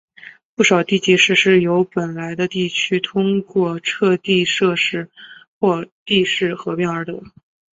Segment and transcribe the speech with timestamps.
[0.55, 5.11] 不少地级市是由原本的地区通过撤地设市
[5.59, 7.21] 或地市合并而得。